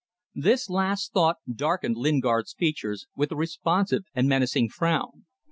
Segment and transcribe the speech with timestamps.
[0.33, 5.27] This last thought darkened Lingard's features with a responsive and menacing frown.